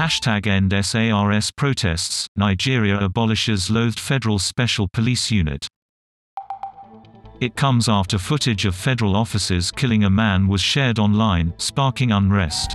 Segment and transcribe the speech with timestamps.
[0.00, 5.68] Hashtag End SARS protests, Nigeria abolishes loathed Federal Special Police Unit.
[7.38, 12.74] It comes after footage of federal officers killing a man was shared online, sparking unrest.